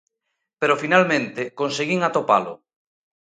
[0.59, 2.53] Pero finalmente conseguín atopalo.